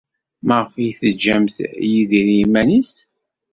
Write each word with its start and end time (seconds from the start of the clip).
Maɣef 0.47 0.73
ay 0.75 0.91
teǧǧamt 0.99 1.55
Yidir 1.91 2.27
i 2.29 2.37
yiman-nnes? 2.39 2.93